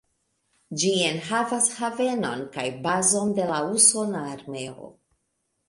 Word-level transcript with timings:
Ĝi 0.83 0.93
enhavas 1.09 1.67
havenon 1.81 2.43
kaj 2.57 2.65
bazon 2.89 3.37
de 3.41 3.47
la 3.53 3.63
Usona 3.77 4.25
armeo. 4.33 4.93